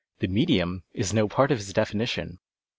The 0.17 0.27
medium 0.27 0.81
is 0.95 1.13
no 1.13 1.27
part 1.27 1.51
of 1.51 1.59
his 1.59 1.73
definition. 1.73 2.39